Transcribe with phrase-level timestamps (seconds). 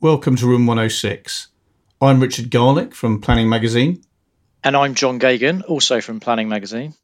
[0.00, 1.48] Welcome to Room 106.
[2.00, 4.04] I'm Richard Garlick from Planning Magazine.
[4.62, 6.94] And I'm John Geoghegan, also from Planning Magazine.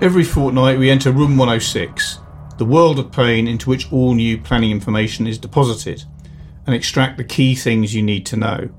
[0.00, 2.18] Every fortnight we enter Room 106,
[2.56, 6.02] the world of pain into which all new planning information is deposited,
[6.66, 8.70] and extract the key things you need to know.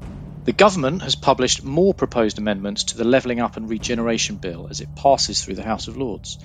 [0.43, 4.81] The government has published more proposed amendments to the Levelling Up and Regeneration Bill as
[4.81, 6.38] it passes through the House of Lords.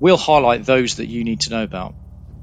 [0.00, 1.94] We'll highlight those that you need to know about.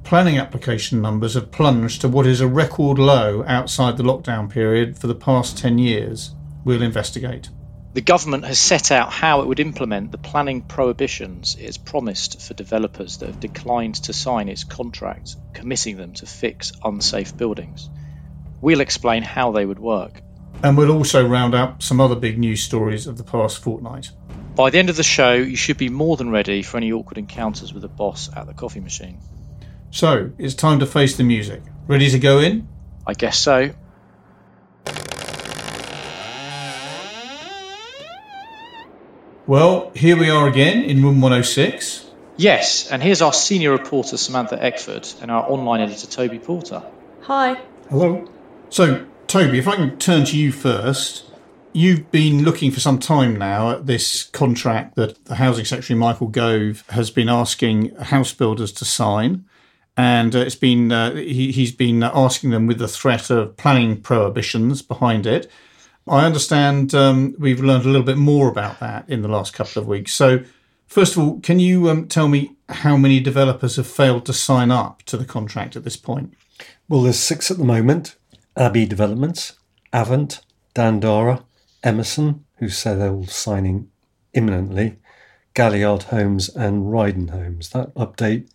[0.03, 4.97] Planning application numbers have plunged to what is a record low outside the lockdown period
[4.97, 6.35] for the past 10 years.
[6.65, 7.49] We'll investigate.
[7.93, 12.41] The government has set out how it would implement the planning prohibitions it has promised
[12.41, 17.89] for developers that have declined to sign its contracts, committing them to fix unsafe buildings.
[18.61, 20.21] We'll explain how they would work.
[20.63, 24.09] And we'll also round up some other big news stories of the past fortnight.
[24.55, 27.17] By the end of the show, you should be more than ready for any awkward
[27.17, 29.19] encounters with a boss at the coffee machine.
[29.93, 31.61] So, it's time to face the music.
[31.85, 32.67] Ready to go in?
[33.05, 33.69] I guess so.
[39.45, 42.09] Well, here we are again in room 106.
[42.37, 46.81] Yes, and here's our senior reporter Samantha Eckford and our online editor Toby Porter.
[47.21, 47.61] Hi.
[47.91, 48.27] Hello.
[48.71, 51.29] So, Toby, if I can turn to you first.
[51.75, 56.27] You've been looking for some time now at this contract that the Housing Secretary Michael
[56.27, 59.45] Gove has been asking house builders to sign.
[59.95, 64.01] And uh, it's been uh, he, he's been asking them with the threat of planning
[64.01, 65.49] prohibitions behind it.
[66.07, 69.81] I understand um, we've learned a little bit more about that in the last couple
[69.81, 70.13] of weeks.
[70.13, 70.43] So,
[70.87, 74.71] first of all, can you um, tell me how many developers have failed to sign
[74.71, 76.33] up to the contract at this point?
[76.89, 78.15] Well, there's six at the moment
[78.57, 79.57] Abbey Developments,
[79.91, 80.41] Avant,
[80.75, 81.43] Dandara,
[81.83, 83.89] Emerson, who say they're signing
[84.33, 84.97] imminently,
[85.53, 87.69] Galliard Homes, and Rydon Homes.
[87.69, 88.49] That update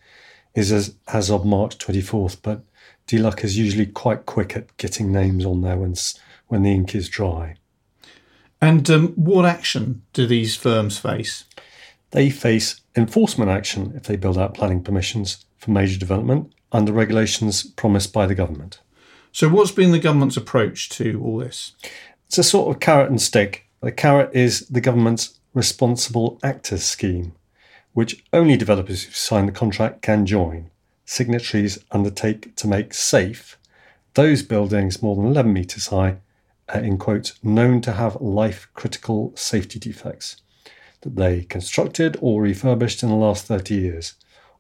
[0.59, 2.63] is as, as of March 24th, but
[3.07, 5.95] DLUC is usually quite quick at getting names on there when,
[6.49, 7.55] when the ink is dry.
[8.61, 11.45] And um, what action do these firms face?
[12.11, 17.63] They face enforcement action if they build out planning permissions for major development under regulations
[17.63, 18.81] promised by the government.
[19.31, 21.73] So, what's been the government's approach to all this?
[22.27, 23.67] It's a sort of carrot and stick.
[23.81, 27.35] The carrot is the government's responsible actors scheme,
[27.93, 30.71] which only developers who sign the contract can join.
[31.05, 33.59] Signatories undertake to make safe
[34.15, 36.17] those buildings more than 11 metres high,
[36.75, 40.37] uh, in quotes, known to have life critical safety defects
[41.03, 44.15] that they constructed or refurbished in the last 30 years,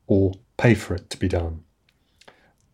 [0.06, 1.64] or pay for it to be done.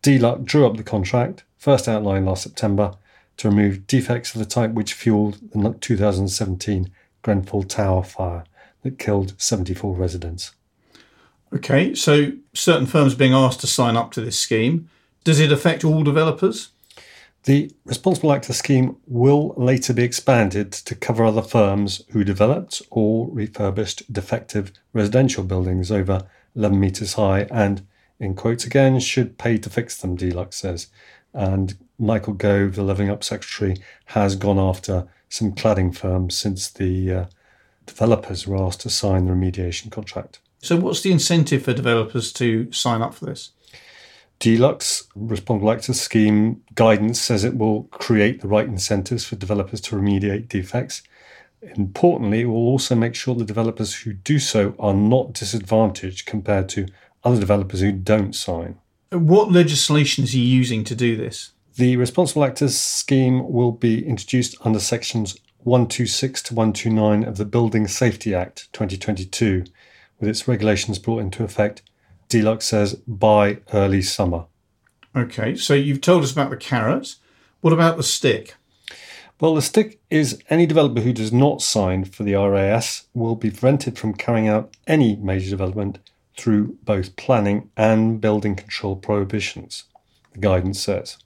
[0.03, 2.93] DLUC drew up the contract, first outlined last September,
[3.37, 6.91] to remove defects of the type which fueled the 2017
[7.23, 8.43] Grenfell Tower fire
[8.85, 10.53] that killed 74 residents.
[11.51, 14.89] Okay, so certain firms being asked to sign up to this scheme.
[15.23, 16.69] Does it affect all developers?
[17.45, 23.27] The Responsible Actor scheme will later be expanded to cover other firms who developed or
[23.31, 27.87] refurbished defective residential buildings over 11 metres high and,
[28.19, 30.87] in quotes again, should pay to fix them, DLUC says.
[31.33, 37.11] And Michael Gove, the Levelling Up Secretary, has gone after some cladding firms since the
[37.11, 37.25] uh,
[37.85, 40.39] developers were asked to sign the remediation contract.
[40.59, 43.51] So, what's the incentive for developers to sign up for this?
[44.39, 49.95] DLUC's Responsible Actors Scheme guidance says it will create the right incentives for developers to
[49.95, 51.03] remediate defects.
[51.61, 56.69] Importantly, it will also make sure the developers who do so are not disadvantaged compared
[56.69, 56.87] to
[57.23, 58.77] other developers who don't sign.
[59.11, 61.51] What legislation is he using to do this?
[61.75, 67.87] The Responsible Actors Scheme will be introduced under sections 126 to 129 of the Building
[67.87, 69.65] Safety Act 2022,
[70.19, 71.81] with its regulations brought into effect
[72.29, 74.45] DLUC says by early summer.
[75.15, 77.15] Okay, so you've told us about the carrot.
[77.61, 78.53] What about the stick?
[79.41, 83.49] Well, the stick is any developer who does not sign for the RAS will be
[83.49, 85.97] prevented from carrying out any major development
[86.37, 89.85] through both planning and building control prohibitions,
[90.33, 91.17] the guidance says.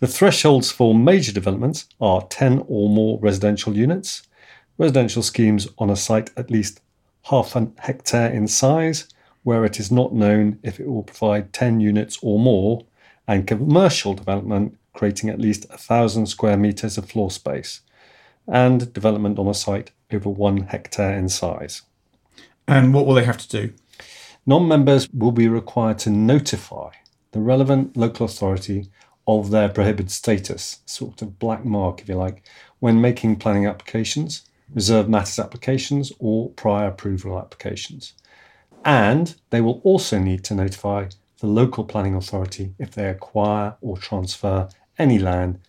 [0.00, 4.22] The thresholds for major developments are 10 or more residential units,
[4.76, 6.80] residential schemes on a site at least
[7.24, 9.08] half an hectare in size,
[9.42, 12.86] where it is not known if it will provide 10 units or more,
[13.26, 17.80] and commercial development creating at least 1,000 square metres of floor space,
[18.46, 21.82] and development on a site over one hectare in size.
[22.68, 23.74] And what will they have to do?
[24.46, 26.90] Non members will be required to notify
[27.32, 28.88] the relevant local authority
[29.28, 32.42] of their prohibited status, sort of black mark, if you like,
[32.80, 34.42] when making planning applications,
[34.74, 38.14] reserve matters applications, or prior approval applications
[38.84, 41.06] and they will also need to notify
[41.40, 45.60] the local planning authority if they acquire or transfer any land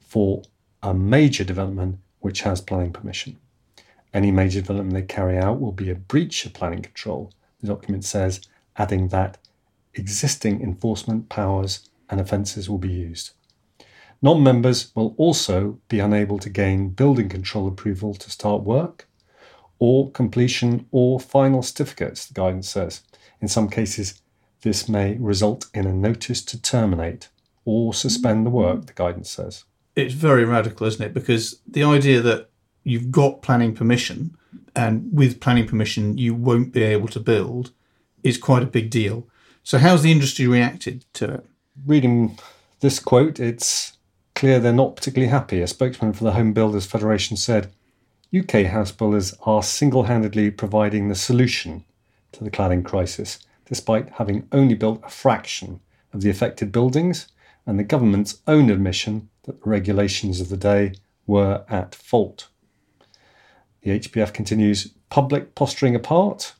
[0.00, 0.42] for
[0.82, 3.38] a major development which has planning permission.
[4.14, 8.04] Any major development they carry out will be a breach of planning control, the document
[8.04, 8.40] says,
[8.76, 9.38] adding that
[9.94, 13.30] existing enforcement powers and offences will be used.
[14.20, 19.08] Non members will also be unable to gain building control approval to start work
[19.78, 23.00] or completion or final certificates, the guidance says.
[23.40, 24.20] In some cases,
[24.60, 27.30] this may result in a notice to terminate
[27.64, 29.64] or suspend the work, the guidance says.
[29.96, 31.14] It's very radical, isn't it?
[31.14, 32.50] Because the idea that
[32.84, 34.36] you've got planning permission
[34.76, 37.72] and with planning permission you won't be able to build
[38.22, 39.26] is quite a big deal.
[39.64, 41.46] So, how's the industry reacted to it?
[41.86, 42.38] Reading
[42.80, 43.96] this quote, it's
[44.34, 45.62] clear they're not particularly happy.
[45.62, 47.72] A spokesman for the Home Builders Federation said
[48.36, 51.84] UK house builders are single handedly providing the solution
[52.32, 55.80] to the cladding crisis, despite having only built a fraction
[56.12, 57.28] of the affected buildings
[57.66, 60.92] and the government's own admission that the regulations of the day
[61.26, 62.48] were at fault.
[63.82, 66.54] The HBF continues public posturing apart,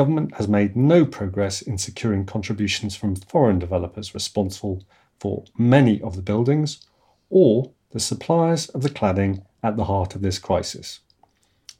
[0.00, 4.82] government has made no progress in securing contributions from foreign developers responsible
[5.18, 6.80] for many of the buildings
[7.28, 11.00] or the suppliers of the cladding at the heart of this crisis.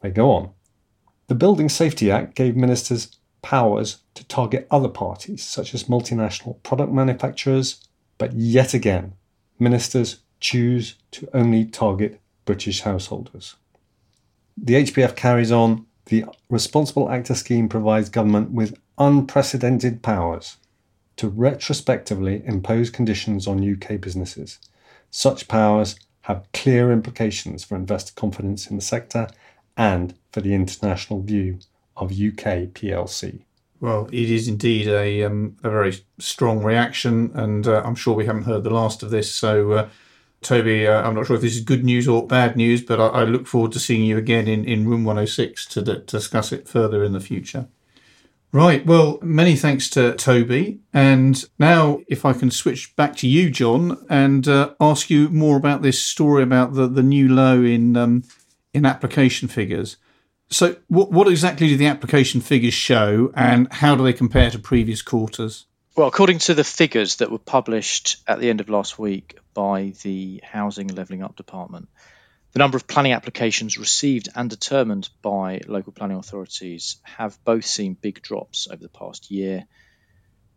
[0.02, 0.50] They go on.
[1.28, 6.92] The Building Safety Act gave ministers powers to target other parties, such as multinational product
[6.92, 7.82] manufacturers,
[8.18, 9.14] but yet again,
[9.58, 13.56] ministers choose to only target British householders.
[14.58, 20.56] The HBF carries on the Responsible Actor Scheme provides government with unprecedented powers
[21.16, 24.58] to retrospectively impose conditions on UK businesses.
[25.10, 29.28] Such powers have clear implications for investor confidence in the sector
[29.76, 31.60] and for the international view
[31.96, 33.42] of UK PLC.
[33.78, 38.26] Well, it is indeed a, um, a very strong reaction, and uh, I'm sure we
[38.26, 39.32] haven't heard the last of this.
[39.32, 39.88] So, uh,
[40.42, 43.06] Toby, uh, I'm not sure if this is good news or bad news, but I,
[43.08, 46.66] I look forward to seeing you again in, in room 106 to d- discuss it
[46.66, 47.68] further in the future.
[48.52, 48.84] Right.
[48.84, 50.80] Well, many thanks to Toby.
[50.92, 55.56] And now, if I can switch back to you, John, and uh, ask you more
[55.56, 58.24] about this story about the, the new low in um,
[58.74, 59.98] in application figures.
[60.48, 64.58] So, what, what exactly do the application figures show, and how do they compare to
[64.58, 65.66] previous quarters?
[65.96, 69.92] Well, according to the figures that were published at the end of last week by
[70.02, 71.88] the Housing and Levelling Up Department,
[72.52, 77.94] the number of planning applications received and determined by local planning authorities have both seen
[77.94, 79.66] big drops over the past year.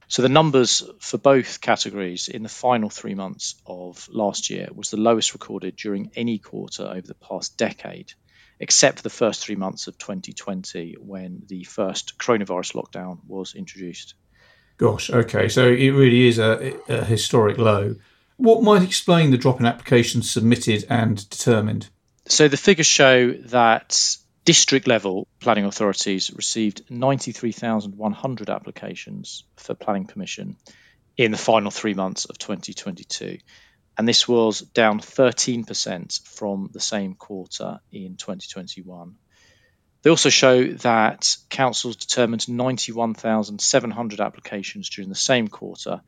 [0.08, 4.92] So the numbers for both categories in the final three months of last year was
[4.92, 8.14] the lowest recorded during any quarter over the past decade,
[8.60, 14.14] except for the first three months of 2020 when the first coronavirus lockdown was introduced.
[14.84, 17.96] Gosh, okay, so it really is a, a historic low.
[18.36, 21.88] What might explain the drop in applications submitted and determined?
[22.26, 30.58] So the figures show that district level planning authorities received 93,100 applications for planning permission
[31.16, 33.38] in the final three months of 2022.
[33.98, 39.16] And this was down 13% from the same quarter in 2021.
[40.04, 46.02] They also show that councils determined 91,700 applications during the same quarter,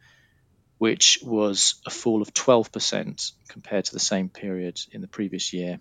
[0.77, 5.79] which was a fall of 12% compared to the same period in the previous year.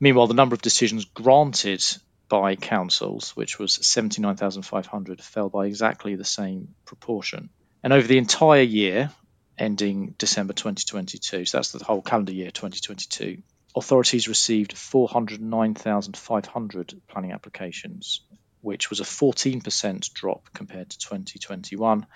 [0.00, 1.84] Meanwhile, the number of decisions granted
[2.30, 7.50] by councils, which was 79,500, fell by exactly the same proportion.
[7.82, 9.10] And over the entire year,
[9.58, 13.42] ending December 2022, so that's the whole calendar year 2022,
[13.76, 18.20] authorities received 409,500 planning applications,
[18.60, 22.06] which was a 14% drop compared to 2021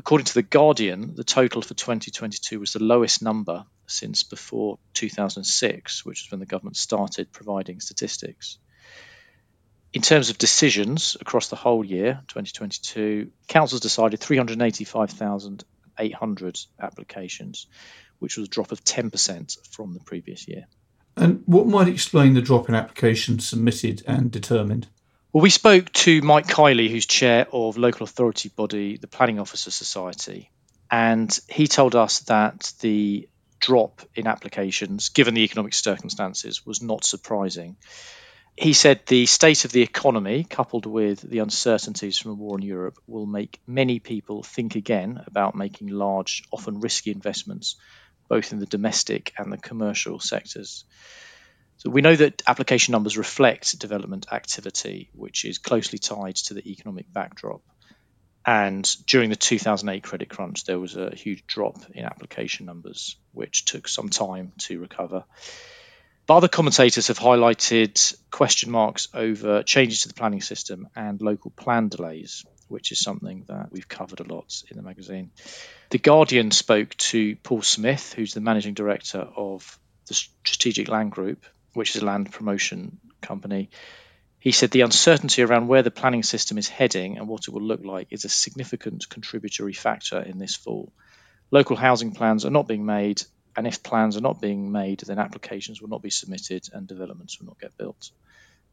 [0.00, 6.06] According to The Guardian, the total for 2022 was the lowest number since before 2006,
[6.06, 8.56] which is when the government started providing statistics.
[9.92, 17.66] In terms of decisions across the whole year, 2022, councils decided 385,800 applications,
[18.20, 20.66] which was a drop of 10% from the previous year.
[21.16, 24.86] And what might explain the drop in applications submitted and determined?
[25.32, 29.70] Well, we spoke to Mike Kiely, who's chair of local authority body, the Planning Officer
[29.70, 30.50] Society,
[30.90, 33.28] and he told us that the
[33.60, 37.76] drop in applications, given the economic circumstances, was not surprising.
[38.56, 42.62] He said the state of the economy, coupled with the uncertainties from a war in
[42.62, 47.76] Europe, will make many people think again about making large, often risky investments,
[48.30, 50.84] both in the domestic and the commercial sectors.
[51.78, 56.70] So we know that application numbers reflect development activity, which is closely tied to the
[56.70, 57.60] economic backdrop.
[58.46, 63.64] And during the 2008 credit crunch, there was a huge drop in application numbers, which
[63.64, 65.24] took some time to recover.
[66.26, 71.50] But other commentators have highlighted question marks over changes to the planning system and local
[71.50, 75.30] plan delays, which is something that we've covered a lot in the magazine.
[75.90, 81.44] The Guardian spoke to Paul Smith, who's the managing director of the Strategic Land Group,
[81.74, 83.70] which is a land promotion company.
[84.38, 87.62] He said the uncertainty around where the planning system is heading and what it will
[87.62, 90.92] look like is a significant contributory factor in this fall.
[91.50, 93.22] Local housing plans are not being made,
[93.56, 97.38] and if plans are not being made, then applications will not be submitted and developments
[97.38, 98.10] will not get built.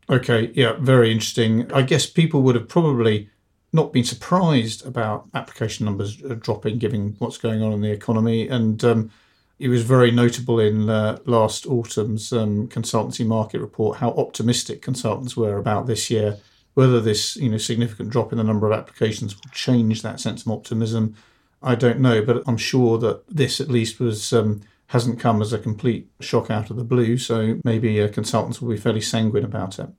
[0.09, 1.71] Okay, yeah, very interesting.
[1.73, 3.29] I guess people would have probably
[3.73, 8.47] not been surprised about application numbers dropping, given what's going on in the economy.
[8.47, 9.11] And um,
[9.59, 15.35] it was very notable in uh, last autumn's um, consultancy market report how optimistic consultants
[15.35, 16.37] were about this year.
[16.75, 20.45] Whether this you know significant drop in the number of applications will change that sense
[20.45, 21.15] of optimism,
[21.63, 22.21] I don't know.
[22.21, 26.51] But I'm sure that this at least was um, hasn't come as a complete shock
[26.51, 27.17] out of the blue.
[27.17, 29.89] So maybe uh, consultants will be fairly sanguine about it.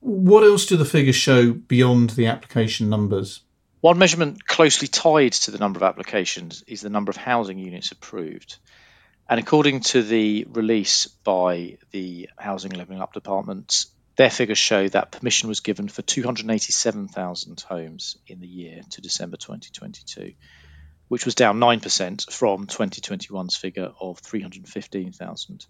[0.00, 3.40] What else do the figures show beyond the application numbers?
[3.80, 7.92] One measurement closely tied to the number of applications is the number of housing units
[7.92, 8.56] approved.
[9.28, 13.86] And according to the release by the Housing and Levelling Up Department,
[14.16, 19.36] their figures show that permission was given for 287,000 homes in the year to December
[19.36, 20.34] 2022,
[21.08, 25.66] which was down 9% from 2021's figure of 315,000.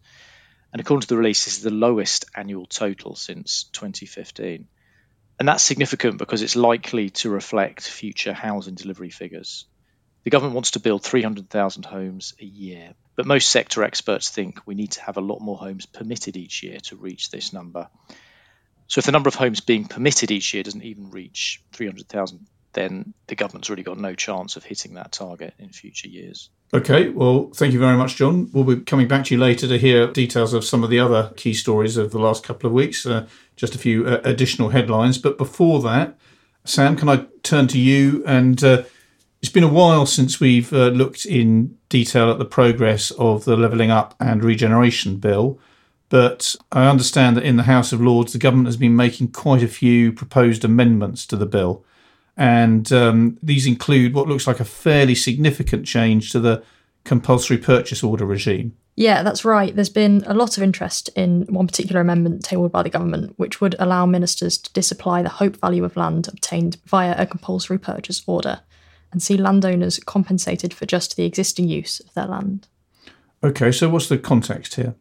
[0.72, 4.66] And according to the release, this is the lowest annual total since 2015.
[5.38, 9.66] And that's significant because it's likely to reflect future housing delivery figures.
[10.24, 14.74] The government wants to build 300,000 homes a year, but most sector experts think we
[14.74, 17.88] need to have a lot more homes permitted each year to reach this number.
[18.88, 22.46] So if the number of homes being permitted each year doesn't even reach 300,000,
[22.76, 26.50] then the government's really got no chance of hitting that target in future years.
[26.74, 28.50] Okay, well, thank you very much, John.
[28.52, 31.32] We'll be coming back to you later to hear details of some of the other
[31.36, 35.16] key stories of the last couple of weeks, uh, just a few uh, additional headlines.
[35.16, 36.18] But before that,
[36.64, 38.22] Sam, can I turn to you?
[38.26, 38.82] And uh,
[39.40, 43.56] it's been a while since we've uh, looked in detail at the progress of the
[43.56, 45.58] Levelling Up and Regeneration Bill.
[46.08, 49.62] But I understand that in the House of Lords, the government has been making quite
[49.62, 51.84] a few proposed amendments to the bill
[52.36, 56.62] and um, these include what looks like a fairly significant change to the
[57.04, 58.76] compulsory purchase order regime.
[58.96, 59.74] Yeah, that's right.
[59.74, 63.60] There's been a lot of interest in one particular amendment tabled by the government, which
[63.60, 68.22] would allow ministers to disapply the hope value of land obtained via a compulsory purchase
[68.26, 68.60] order
[69.12, 72.68] and see landowners compensated for just the existing use of their land.
[73.44, 74.94] Okay, so what's the context here?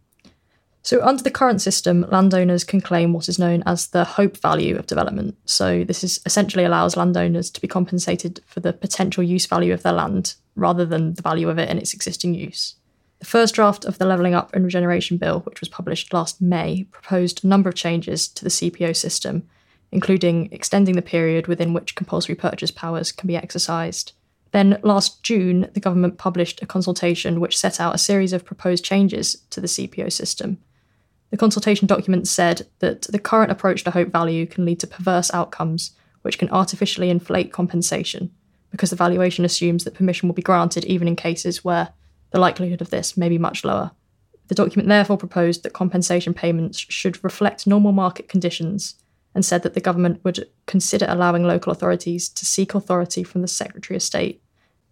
[0.86, 4.78] So, under the current system, landowners can claim what is known as the hope value
[4.78, 5.36] of development.
[5.46, 9.82] So, this is essentially allows landowners to be compensated for the potential use value of
[9.82, 12.76] their land rather than the value of it in its existing use.
[13.18, 16.84] The first draft of the Levelling Up and Regeneration Bill, which was published last May,
[16.92, 19.50] proposed a number of changes to the CPO system,
[19.92, 24.12] including extending the period within which compulsory purchase powers can be exercised.
[24.52, 28.86] Then, last June, the government published a consultation which set out a series of proposed
[28.86, 30.60] changes to the CPO system
[31.32, 35.34] the consultation document said that the current approach to hope value can lead to perverse
[35.34, 35.92] outcomes
[36.22, 38.32] which can artificially inflate compensation
[38.72, 41.90] because the valuation assumes that permission will be granted even in cases where
[42.32, 43.92] the likelihood of this may be much lower.
[44.48, 48.96] The document therefore proposed that compensation payments should reflect normal market conditions
[49.34, 53.48] and said that the government would consider allowing local authorities to seek authority from the
[53.48, 54.42] Secretary of State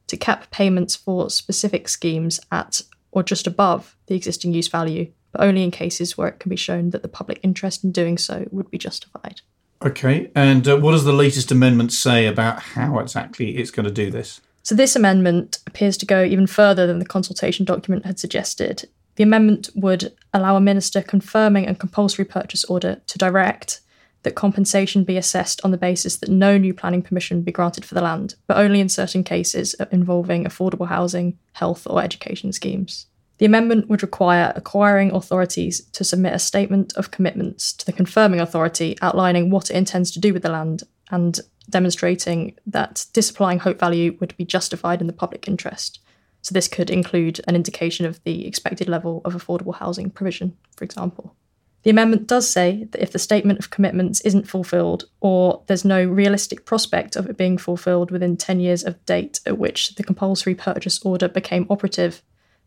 [0.07, 5.41] to cap payments for specific schemes at or just above the existing use value but
[5.41, 8.47] only in cases where it can be shown that the public interest in doing so
[8.51, 9.41] would be justified.
[9.83, 13.91] Okay, and uh, what does the latest amendment say about how exactly it's going to
[13.91, 14.39] do this?
[14.61, 18.87] So, this amendment appears to go even further than the consultation document had suggested.
[19.15, 23.81] The amendment would allow a minister confirming a compulsory purchase order to direct
[24.23, 27.93] that compensation be assessed on the basis that no new planning permission be granted for
[27.93, 33.07] the land, but only in certain cases involving affordable housing, health, or education schemes.
[33.39, 38.39] The amendment would require acquiring authorities to submit a statement of commitments to the confirming
[38.39, 43.79] authority outlining what it intends to do with the land and demonstrating that disapplying hope
[43.79, 45.99] value would be justified in the public interest.
[46.41, 50.83] So, this could include an indication of the expected level of affordable housing provision, for
[50.83, 51.35] example.
[51.83, 56.03] The amendment does say that if the statement of commitments isn't fulfilled or there's no
[56.05, 60.55] realistic prospect of it being fulfilled within 10 years of date at which the compulsory
[60.55, 62.21] purchase order became operative,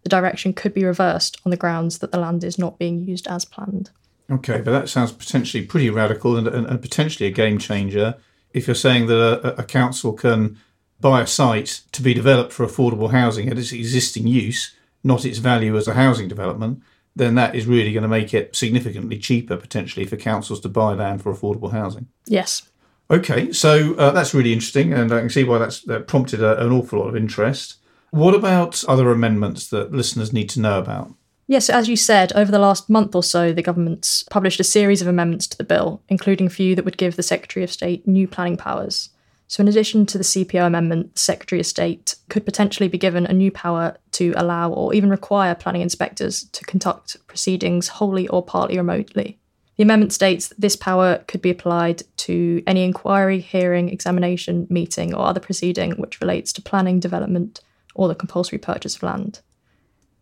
[0.07, 3.27] the direction could be reversed on the grounds that the land is not being used
[3.27, 3.91] as planned.
[4.31, 8.15] Okay, but that sounds potentially pretty radical and, and, and potentially a game changer.
[8.55, 10.59] if you're saying that a, a council can
[11.01, 15.39] buy a site to be developed for affordable housing at its existing use, not its
[15.39, 16.81] value as a housing development,
[17.17, 20.95] then that is really going to make it significantly cheaper potentially for councils to buy
[20.95, 22.07] land for affordable housing.
[22.27, 22.69] Yes.
[23.11, 26.65] Okay, so uh, that's really interesting, and I can see why that's that prompted a,
[26.65, 27.79] an awful lot of interest.
[28.11, 31.13] What about other amendments that listeners need to know about?
[31.49, 35.01] Yes, as you said, over the last month or so, the government's published a series
[35.01, 38.07] of amendments to the bill, including a few that would give the Secretary of State
[38.07, 39.11] new planning powers.
[39.49, 43.27] So, in addition to the CPO amendment, the Secretary of State could potentially be given
[43.27, 48.45] a new power to allow or even require planning inspectors to conduct proceedings wholly or
[48.45, 49.39] partly remotely.
[49.77, 55.15] The amendment states that this power could be applied to any inquiry, hearing, examination, meeting,
[55.15, 57.61] or other proceeding which relates to planning, development,
[57.97, 59.41] or the compulsory purchase of land.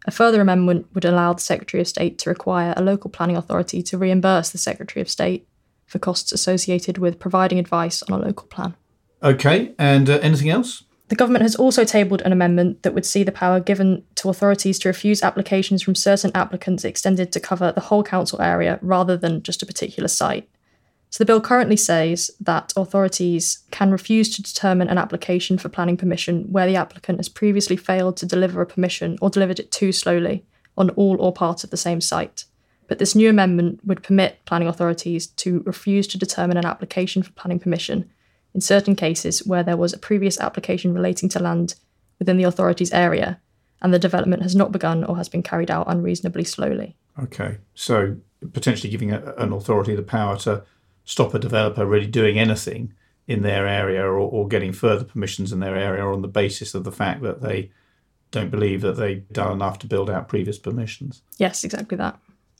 [0.06, 3.82] A further amendment would allow the Secretary of State to require a local planning authority
[3.82, 5.46] to reimburse the Secretary of State
[5.86, 8.74] for costs associated with providing advice on a local plan.
[9.22, 10.84] Okay, and uh, anything else?
[11.08, 14.78] The government has also tabled an amendment that would see the power given to authorities
[14.80, 19.42] to refuse applications from certain applicants extended to cover the whole council area rather than
[19.42, 20.48] just a particular site.
[21.14, 25.96] So the bill currently says that authorities can refuse to determine an application for planning
[25.96, 29.92] permission where the applicant has previously failed to deliver a permission or delivered it too
[29.92, 30.44] slowly
[30.76, 32.46] on all or part of the same site.
[32.88, 37.30] But this new amendment would permit planning authorities to refuse to determine an application for
[37.30, 38.10] planning permission
[38.52, 41.76] in certain cases where there was a previous application relating to land
[42.18, 43.40] within the authority's area
[43.82, 46.96] and the development has not begun or has been carried out unreasonably slowly.
[47.22, 48.16] Okay, so
[48.52, 50.64] potentially giving a, an authority the power to
[51.04, 52.92] stop a developer really doing anything
[53.26, 56.84] in their area or, or getting further permissions in their area on the basis of
[56.84, 57.70] the fact that they
[58.30, 61.22] don't believe that they've done enough to build out previous permissions.
[61.38, 62.18] Yes, exactly that.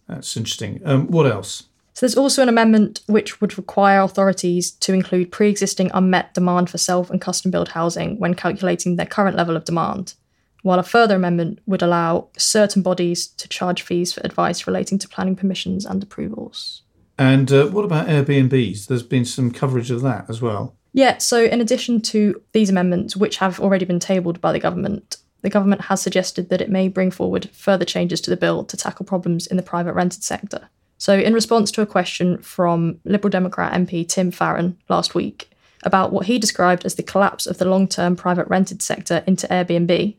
[0.09, 0.81] That's interesting.
[0.85, 1.65] Um, what else?
[1.95, 6.79] So there's also an amendment which would require authorities to include pre-existing unmet demand for
[6.79, 10.15] self and custom built housing when calculating their current level of demand,
[10.63, 15.09] while a further amendment would allow certain bodies to charge fees for advice relating to
[15.09, 16.83] planning permissions and approvals.
[17.19, 18.87] And uh, what about Airbnbs?
[18.87, 20.77] There's been some coverage of that as well.
[20.93, 25.17] Yeah, so in addition to these amendments, which have already been tabled by the government,
[25.43, 28.77] the government has suggested that it may bring forward further changes to the bill to
[28.77, 30.69] tackle problems in the private rented sector.
[30.97, 35.51] So, in response to a question from Liberal Democrat MP Tim Farron last week
[35.83, 39.47] about what he described as the collapse of the long term private rented sector into
[39.49, 40.17] Airbnb,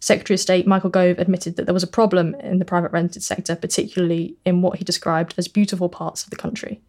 [0.00, 3.22] Secretary of State Michael Gove admitted that there was a problem in the private rented
[3.22, 6.80] sector, particularly in what he described as beautiful parts of the country,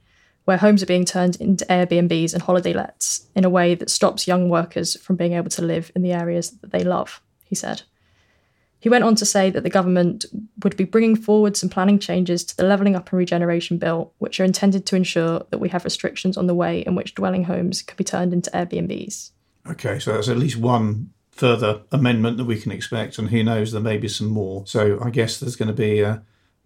[0.45, 4.27] where homes are being turned into Airbnbs and holiday lets in a way that stops
[4.27, 7.81] young workers from being able to live in the areas that they love, he said.
[8.81, 10.23] He went on to say that the government
[10.63, 14.39] would be bringing forward some planning changes to the Levelling Up and Regeneration Bill, which
[14.39, 17.81] are intended to ensure that we have restrictions on the way in which dwelling homes
[17.81, 19.31] can be turned into Airbnbs.
[19.67, 23.71] Okay, so that's at least one further amendment that we can expect, and who knows,
[23.71, 24.67] there may be some more.
[24.67, 26.17] So I guess there's going to be uh,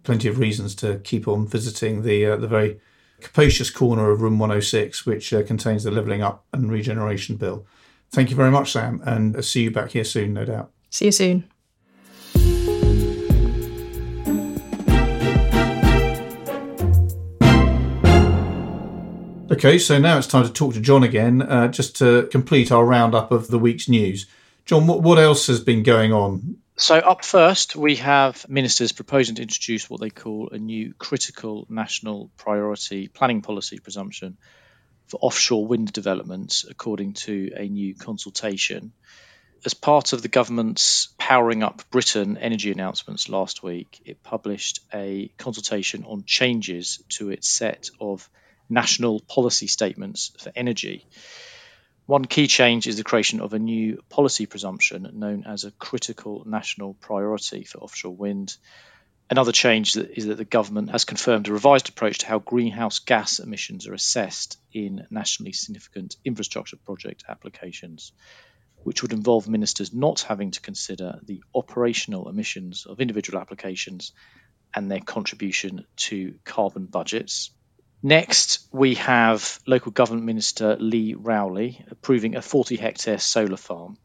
[0.02, 2.80] plenty of reasons to keep on visiting the uh, the very
[3.20, 7.64] capacious corner of Room 106, which uh, contains the Levelling Up and Regeneration Bill.
[8.10, 10.72] Thank you very much, Sam, and see you back here soon, no doubt.
[10.90, 11.48] See you soon.
[19.52, 22.84] Okay, so now it's time to talk to John again, uh, just to complete our
[22.84, 24.26] roundup of the week's news.
[24.64, 26.56] John, what, what else has been going on?
[26.76, 31.66] So, up first, we have ministers proposing to introduce what they call a new critical
[31.68, 34.38] national priority planning policy presumption
[35.06, 38.92] for offshore wind developments, according to a new consultation.
[39.64, 45.30] As part of the government's Powering Up Britain energy announcements last week, it published a
[45.38, 48.28] consultation on changes to its set of
[48.68, 51.06] national policy statements for energy.
[52.06, 56.42] One key change is the creation of a new policy presumption known as a critical
[56.44, 58.58] national priority for offshore wind.
[59.30, 63.38] Another change is that the government has confirmed a revised approach to how greenhouse gas
[63.38, 68.12] emissions are assessed in nationally significant infrastructure project applications,
[68.82, 74.12] which would involve ministers not having to consider the operational emissions of individual applications
[74.74, 77.50] and their contribution to carbon budgets.
[78.06, 83.96] Next, we have local government minister Lee Rowley approving a 40 hectare solar farm,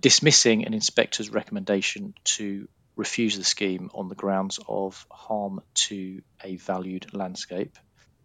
[0.00, 6.54] dismissing an inspector's recommendation to refuse the scheme on the grounds of harm to a
[6.54, 7.76] valued landscape.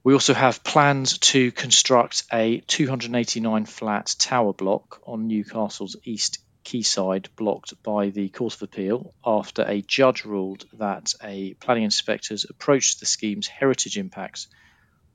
[0.04, 7.30] We also have plans to construct a 289 flat tower block on Newcastle's east quayside
[7.36, 12.94] blocked by the Court of Appeal after a judge ruled that a planning inspector's approach
[12.94, 14.48] to the scheme's heritage impacts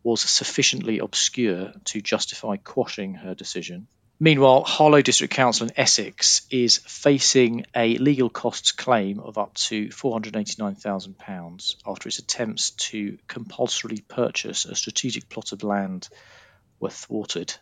[0.05, 3.89] was sufficiently obscure to justify quashing her decision.
[4.21, 9.89] Meanwhile, Harlow District Council in Essex is facing a legal costs claim of up to
[9.89, 16.09] £489,000 after its attempts to compulsorily purchase a strategic plot of land
[16.79, 17.55] were thwarted.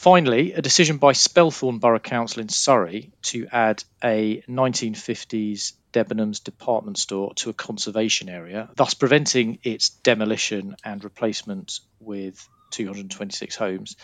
[0.00, 6.96] Finally, a decision by Spelthorne Borough Council in Surrey to add a 1950s Debenhams department
[6.96, 13.96] store to a conservation area, thus preventing its demolition and replacement with 226 homes,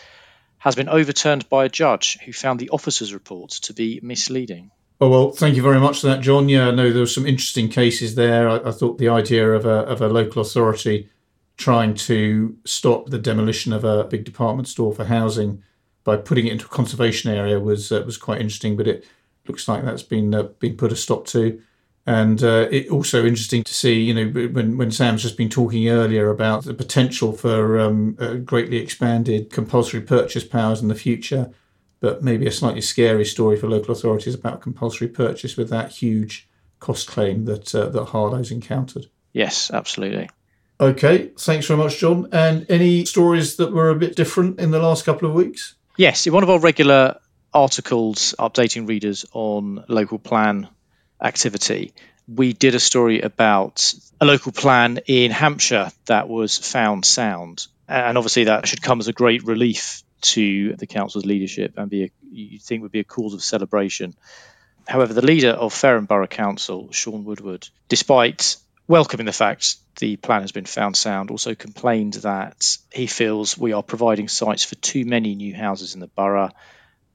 [0.59, 4.69] has been overturned by a judge who found the officer's report to be misleading.
[5.01, 6.47] Oh, well, thank you very much for that, John.
[6.47, 8.47] Yeah, I know there were some interesting cases there.
[8.47, 11.09] I, I thought the idea of a, of a local authority
[11.57, 15.63] trying to stop the demolition of a big department store for housing
[16.07, 18.77] by putting it into a conservation area was uh, was quite interesting.
[18.77, 19.05] But it
[19.45, 21.61] looks like that's been uh, been put a stop to.
[22.05, 25.89] And uh, it also interesting to see, you know, when, when Sam's just been talking
[25.89, 28.13] earlier about the potential for um,
[28.45, 31.51] greatly expanded compulsory purchase powers in the future,
[31.99, 36.47] but maybe a slightly scary story for local authorities about compulsory purchase with that huge
[36.79, 39.07] cost claim that uh, that Harlow's encountered.
[39.33, 40.29] Yes, absolutely.
[40.79, 42.29] Okay, thanks very much, John.
[42.31, 45.75] And any stories that were a bit different in the last couple of weeks?
[45.97, 47.19] Yes, in one of our regular
[47.51, 50.67] articles updating readers on local plan
[51.19, 51.91] activity,
[52.27, 57.65] we did a story about a local plan in Hampshire that was found sound.
[57.87, 62.03] And obviously, that should come as a great relief to the council's leadership and be
[62.03, 64.13] a, you think would be a cause of celebration.
[64.87, 70.41] However, the leader of Fareham Borough Council, Sean Woodward, despite welcoming the fact the plan
[70.41, 75.05] has been found sound, also complained that he feels we are providing sites for too
[75.05, 76.51] many new houses in the borough,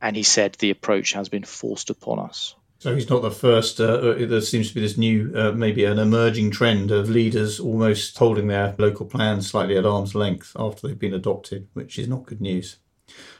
[0.00, 2.54] and he said the approach has been forced upon us.
[2.80, 3.80] So he's not the first.
[3.80, 7.60] Uh, uh, there seems to be this new, uh, maybe an emerging trend of leaders
[7.60, 12.08] almost holding their local plans slightly at arm's length after they've been adopted, which is
[12.08, 12.78] not good news.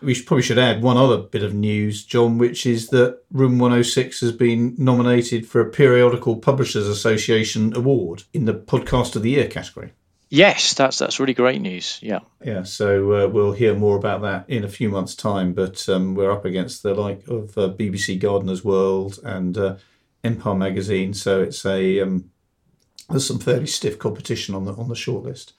[0.00, 3.58] We should, probably should add one other bit of news, John, which is that Room
[3.58, 9.30] 106 has been nominated for a Periodical Publishers Association award in the Podcast of the
[9.30, 9.92] Year category.
[10.28, 11.98] Yes, that's that's really great news.
[12.00, 12.62] Yeah, yeah.
[12.62, 15.52] So uh, we'll hear more about that in a few months' time.
[15.52, 19.76] But um, we're up against the like of uh, BBC Gardener's World and uh,
[20.24, 22.30] Empire Magazine, so it's a um,
[23.10, 25.52] there's some fairly stiff competition on the on the shortlist.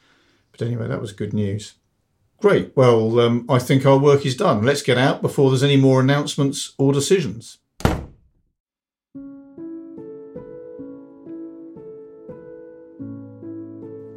[0.51, 1.75] But anyway, that was good news.
[2.43, 2.75] Great.
[2.75, 4.63] Well, um, I think our work is done.
[4.63, 7.57] Let's get out before there's any more announcements or decisions.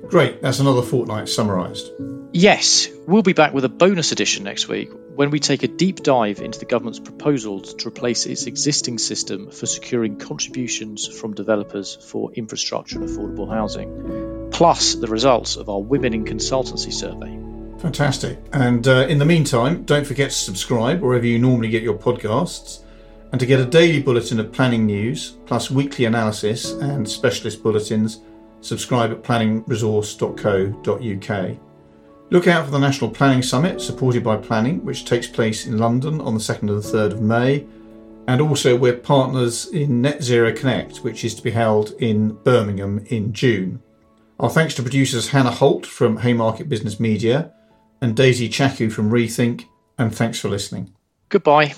[0.08, 0.42] Great.
[0.42, 1.88] That's another fortnight summarised.
[2.32, 6.02] Yes, we'll be back with a bonus edition next week when we take a deep
[6.02, 11.94] dive into the government's proposals to replace its existing system for securing contributions from developers
[11.94, 17.45] for infrastructure and affordable housing, plus the results of our Women in Consultancy survey.
[17.78, 18.38] Fantastic.
[18.52, 22.82] And uh, in the meantime, don't forget to subscribe wherever you normally get your podcasts.
[23.32, 28.20] And to get a daily bulletin of planning news, plus weekly analysis and specialist bulletins,
[28.60, 31.58] subscribe at planningresource.co.uk.
[32.30, 36.20] Look out for the National Planning Summit, supported by Planning, which takes place in London
[36.20, 37.64] on the 2nd and the 3rd of May.
[38.26, 43.06] And also, we're partners in Net Zero Connect, which is to be held in Birmingham
[43.10, 43.80] in June.
[44.40, 47.52] Our thanks to producers Hannah Holt from Haymarket Business Media
[48.00, 49.64] and Daisy Chaku from Rethink,
[49.98, 50.92] and thanks for listening.
[51.28, 51.74] Goodbye.